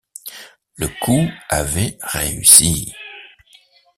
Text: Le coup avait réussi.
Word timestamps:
Le 0.77 0.87
coup 0.99 1.27
avait 1.47 1.95
réussi. 2.01 2.91